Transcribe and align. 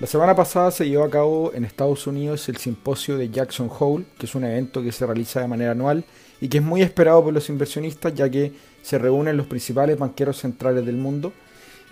La 0.00 0.08
semana 0.08 0.34
pasada 0.34 0.72
se 0.72 0.88
llevó 0.88 1.04
a 1.04 1.10
cabo 1.10 1.52
en 1.54 1.64
Estados 1.64 2.08
Unidos 2.08 2.48
el 2.48 2.56
simposio 2.56 3.16
de 3.16 3.30
Jackson 3.30 3.70
Hole, 3.78 4.04
que 4.18 4.26
es 4.26 4.34
un 4.34 4.42
evento 4.42 4.82
que 4.82 4.90
se 4.90 5.06
realiza 5.06 5.40
de 5.40 5.46
manera 5.46 5.70
anual 5.70 6.04
y 6.40 6.48
que 6.48 6.58
es 6.58 6.64
muy 6.64 6.82
esperado 6.82 7.22
por 7.22 7.32
los 7.32 7.48
inversionistas 7.48 8.12
ya 8.12 8.28
que 8.28 8.52
se 8.82 8.98
reúnen 8.98 9.36
los 9.36 9.46
principales 9.46 9.96
banqueros 9.96 10.38
centrales 10.38 10.84
del 10.84 10.96
mundo 10.96 11.32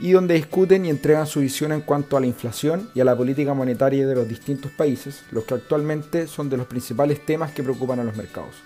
y 0.01 0.11
donde 0.11 0.35
discuten 0.35 0.85
y 0.85 0.91
entregan 0.91 1.29
su 1.29 1.41
visión 1.41 1.71
en 1.71 1.83
cuanto 1.83 2.17
a 2.17 2.21
la 2.21 2.27
inflación 2.27 2.91
y 2.93 3.01
a 3.01 3.05
la 3.05 3.17
política 3.17 3.55
monetaria 3.55 4.05
de 4.05 4.17
los 4.17 4.29
distintos 4.29 4.73
países, 4.73 5.23
los 5.31 5.45
que 5.45 5.55
actualmente 5.55 6.27
son 6.27 6.51
de 6.51 6.57
los 6.57 6.67
principales 6.67 7.25
temas 7.25 7.53
que 7.53 7.63
preocupan 7.63 8.01
a 8.01 8.05
los 8.05 8.17
mercados. 8.17 8.57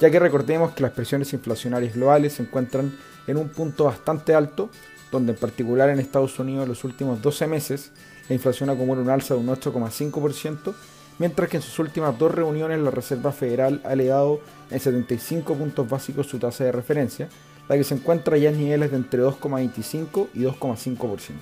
Ya 0.00 0.10
que 0.10 0.18
recordemos 0.18 0.72
que 0.72 0.82
las 0.82 0.92
presiones 0.92 1.34
inflacionarias 1.34 1.94
globales 1.94 2.32
se 2.32 2.42
encuentran 2.44 2.96
en 3.26 3.36
un 3.36 3.50
punto 3.50 3.84
bastante 3.84 4.34
alto, 4.34 4.70
donde 5.10 5.32
en 5.32 5.38
particular 5.38 5.90
en 5.90 6.00
Estados 6.00 6.38
Unidos 6.38 6.64
en 6.64 6.68
los 6.68 6.84
últimos 6.84 7.20
12 7.22 7.46
meses 7.46 7.90
la 8.28 8.34
inflación 8.34 8.70
acumula 8.70 9.00
un 9.02 9.10
alza 9.10 9.34
de 9.34 9.40
un 9.40 9.48
8,5%, 9.48 10.74
mientras 11.18 11.48
que 11.48 11.56
en 11.56 11.62
sus 11.62 11.78
últimas 11.78 12.16
dos 12.18 12.32
reuniones 12.32 12.78
la 12.78 12.90
Reserva 12.90 13.32
Federal 13.32 13.80
ha 13.84 13.92
elevado 13.92 14.40
en 14.70 14.78
75 14.78 15.54
puntos 15.54 15.88
básicos 15.88 16.28
su 16.28 16.38
tasa 16.38 16.64
de 16.64 16.72
referencia, 16.72 17.28
la 17.68 17.76
que 17.76 17.84
se 17.84 17.94
encuentra 17.94 18.36
ya 18.36 18.50
en 18.50 18.58
niveles 18.58 18.90
de 18.90 18.96
entre 18.96 19.22
2,25 19.22 20.28
y 20.34 20.40
2,5%. 20.40 21.34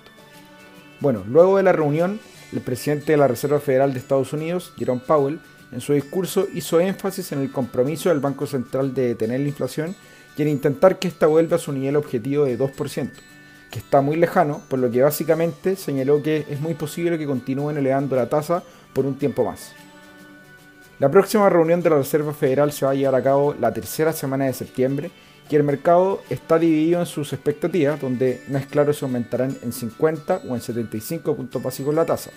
Bueno, 1.00 1.24
luego 1.28 1.58
de 1.58 1.62
la 1.62 1.72
reunión, 1.72 2.20
el 2.52 2.60
presidente 2.60 3.12
de 3.12 3.18
la 3.18 3.28
Reserva 3.28 3.60
Federal 3.60 3.92
de 3.92 3.98
Estados 3.98 4.32
Unidos, 4.32 4.72
Jerome 4.76 5.02
Powell, 5.06 5.40
en 5.70 5.80
su 5.80 5.92
discurso 5.92 6.46
hizo 6.54 6.80
énfasis 6.80 7.32
en 7.32 7.40
el 7.40 7.52
compromiso 7.52 8.08
del 8.08 8.20
Banco 8.20 8.46
Central 8.46 8.94
de 8.94 9.08
detener 9.08 9.40
la 9.40 9.48
inflación 9.48 9.94
y 10.36 10.42
en 10.42 10.48
intentar 10.48 10.98
que 10.98 11.08
ésta 11.08 11.26
vuelva 11.26 11.56
a 11.56 11.60
su 11.60 11.72
nivel 11.72 11.96
objetivo 11.96 12.44
de 12.44 12.58
2%, 12.58 13.10
que 13.70 13.78
está 13.78 14.00
muy 14.00 14.16
lejano, 14.16 14.60
por 14.68 14.78
lo 14.78 14.90
que 14.90 15.02
básicamente 15.02 15.76
señaló 15.76 16.22
que 16.22 16.46
es 16.48 16.60
muy 16.60 16.74
posible 16.74 17.18
que 17.18 17.26
continúen 17.26 17.76
elevando 17.76 18.16
la 18.16 18.28
tasa 18.28 18.62
por 18.92 19.06
un 19.06 19.16
tiempo 19.16 19.44
más. 19.44 19.72
La 20.98 21.10
próxima 21.10 21.48
reunión 21.48 21.80
de 21.80 21.90
la 21.90 21.98
Reserva 21.98 22.34
Federal 22.34 22.72
se 22.72 22.84
va 22.84 22.92
a 22.92 22.94
llevar 22.94 23.14
a 23.14 23.22
cabo 23.22 23.54
la 23.60 23.72
tercera 23.72 24.12
semana 24.12 24.46
de 24.46 24.52
septiembre 24.52 25.10
y 25.50 25.56
el 25.56 25.62
mercado 25.62 26.22
está 26.28 26.58
dividido 26.58 27.00
en 27.00 27.06
sus 27.06 27.32
expectativas, 27.32 28.00
donde 28.00 28.42
no 28.48 28.58
es 28.58 28.66
claro 28.66 28.92
si 28.92 29.04
aumentarán 29.04 29.56
en 29.62 29.72
50 29.72 30.42
o 30.48 30.54
en 30.54 30.60
75 30.60 31.36
puntos 31.36 31.62
básicos 31.62 31.94
la 31.94 32.04
tasa. 32.04 32.30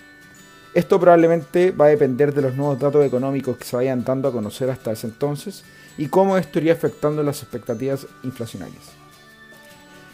Esto 0.73 0.99
probablemente 0.99 1.71
va 1.71 1.85
a 1.85 1.89
depender 1.89 2.33
de 2.33 2.41
los 2.41 2.55
nuevos 2.55 2.79
datos 2.79 3.05
económicos 3.05 3.57
que 3.57 3.65
se 3.65 3.75
vayan 3.75 4.05
dando 4.05 4.29
a 4.29 4.31
conocer 4.31 4.69
hasta 4.69 4.91
ese 4.91 5.07
entonces 5.07 5.65
y 5.97 6.07
cómo 6.07 6.37
esto 6.37 6.59
iría 6.59 6.73
afectando 6.73 7.23
las 7.23 7.41
expectativas 7.41 8.07
inflacionarias. 8.23 8.91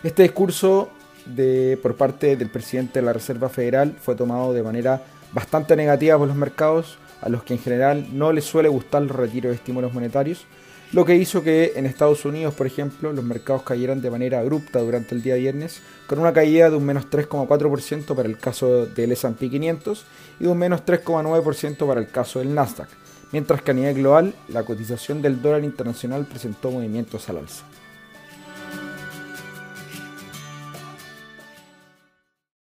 Este 0.04 0.24
discurso 0.24 0.90
de, 1.36 1.78
por 1.82 1.96
parte 1.96 2.36
del 2.36 2.50
presidente 2.50 3.00
de 3.00 3.06
la 3.06 3.14
Reserva 3.14 3.50
Federal 3.50 3.96
fue 4.02 4.16
tomado 4.16 4.54
de 4.54 4.64
manera 4.64 5.02
bastante 5.34 5.76
negativa 5.76 6.18
por 6.18 6.28
los 6.28 6.38
mercados, 6.38 6.98
a 7.22 7.30
los 7.30 7.44
que 7.44 7.54
en 7.54 7.60
general 7.60 8.08
no 8.14 8.32
les 8.32 8.46
suele 8.46 8.70
gustar 8.70 9.02
los 9.02 9.16
retiros 9.16 9.50
de 9.52 9.56
estímulos 9.56 9.94
monetarios, 9.94 10.46
lo 10.94 11.04
que 11.04 11.16
hizo 11.16 11.44
que 11.44 11.74
en 11.76 11.86
Estados 11.86 12.24
Unidos, 12.24 12.54
por 12.54 12.66
ejemplo, 12.66 13.12
los 13.12 13.24
mercados 13.24 13.64
cayeran 13.64 14.02
de 14.02 14.10
manera 14.10 14.40
abrupta 14.40 14.80
durante 14.80 15.16
el 15.16 15.22
día 15.22 15.36
viernes, 15.36 15.82
con 16.08 16.20
una 16.20 16.32
caída 16.32 16.70
de 16.70 16.78
un 16.78 16.86
menos 16.86 17.10
3,4% 17.10 18.16
para 18.16 18.30
el 18.30 18.38
caso 18.38 18.86
del 18.86 19.12
S&P 19.12 19.50
500 19.50 20.06
y 20.40 20.44
de 20.44 20.50
un 20.50 20.58
menos 20.58 20.86
3,9% 20.86 21.86
para 21.86 22.00
el 22.00 22.08
caso 22.10 22.40
del 22.40 22.56
Nasdaq, 22.56 22.88
mientras 23.34 23.62
que 23.62 23.72
a 23.72 23.74
nivel 23.74 23.96
global 23.96 24.34
la 24.48 24.64
cotización 24.64 25.22
del 25.22 25.42
dólar 25.42 25.66
internacional 25.66 26.26
presentó 26.26 26.72
movimientos 26.72 27.28
al 27.28 27.40
alza. 27.40 27.66